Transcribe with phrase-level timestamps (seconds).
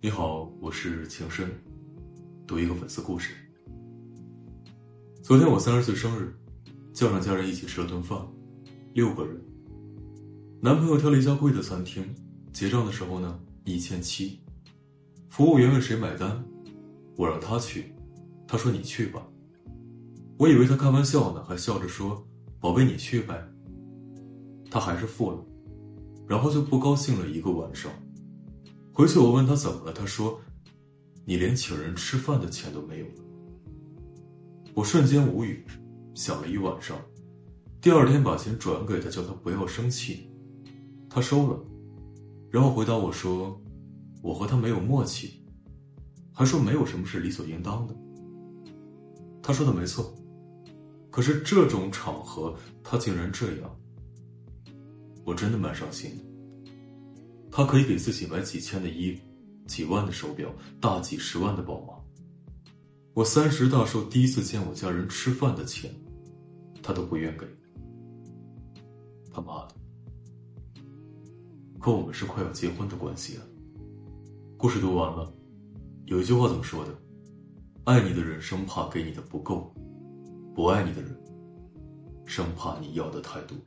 [0.00, 1.50] 你好，我是情深，
[2.46, 3.34] 读一个粉丝故事。
[5.24, 6.32] 昨天我三十岁生日，
[6.92, 8.16] 叫上家人一起吃了顿饭，
[8.94, 9.36] 六个人。
[10.62, 12.14] 男朋友挑了一家贵的餐厅，
[12.52, 14.38] 结账的时候呢，一千七。
[15.30, 16.44] 服务员问谁买单，
[17.16, 17.92] 我让他去，
[18.46, 19.26] 他说你去吧。
[20.38, 22.24] 我以为他开玩笑呢，还笑着说
[22.60, 23.48] ：“宝贝，你去呗。”
[24.70, 25.44] 他还是付了，
[26.28, 27.90] 然后就不高兴了一个晚上。
[28.98, 30.40] 回去我问他怎么了，他说
[31.24, 33.12] ：“你连请人吃饭的钱都没有了。”
[34.74, 35.64] 我瞬间无语，
[36.16, 36.98] 想了一晚上。
[37.80, 40.28] 第二天把钱转给他，叫他不要生气。
[41.08, 41.64] 他收了，
[42.50, 43.62] 然后回答我说
[44.20, 45.44] ：“我和他没有默契。”
[46.34, 47.94] 还说没有什么是理所应当的。
[49.40, 50.12] 他说的没错，
[51.08, 53.80] 可是这种场合他竟然这样，
[55.24, 56.24] 我真的蛮伤心的。
[57.58, 59.20] 他可以给自己买几千的衣服、
[59.66, 60.48] 几万的手表、
[60.80, 61.94] 大几十万的宝马。
[63.14, 65.92] 我三十大寿第一次见我家人吃饭的钱，
[66.80, 67.44] 他都不愿给。
[69.32, 69.74] 他妈的！
[71.80, 73.42] 可我们是快要结婚的关系啊。
[74.56, 75.34] 故事读完了，
[76.06, 76.96] 有一句话怎么说的？
[77.82, 79.74] 爱你的人生怕给你的不够，
[80.54, 81.12] 不爱你的人
[82.24, 83.58] 生怕你要的太多。